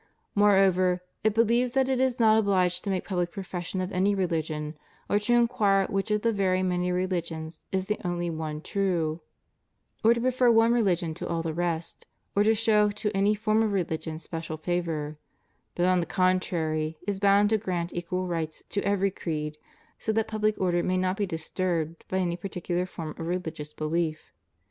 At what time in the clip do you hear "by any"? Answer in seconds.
22.07-22.35